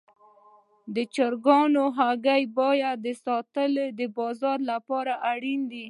د 0.95 0.97
چرګانو 1.15 1.83
هګۍ 1.97 2.43
پاک 2.55 3.05
ساتل 3.25 3.73
د 3.99 4.01
بازار 4.17 4.57
لپاره 4.71 5.13
اړین 5.31 5.61
دي. 5.71 5.79